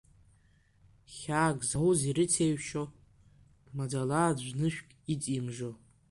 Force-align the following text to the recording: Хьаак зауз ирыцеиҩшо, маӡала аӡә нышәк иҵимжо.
Хьаак 1.15 1.59
зауз 1.69 1.99
ирыцеиҩшо, 2.09 2.83
маӡала 3.75 4.19
аӡә 4.29 4.49
нышәк 4.59 4.89
иҵимжо. 5.13 5.71